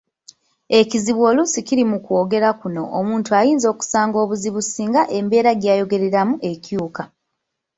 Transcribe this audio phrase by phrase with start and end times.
[0.79, 7.03] Ekizibu oluusi ekiri mu kwogera kuno omuntu ayinza okusanga obuzibu singa embeera gy’ayogereramu ekyuka.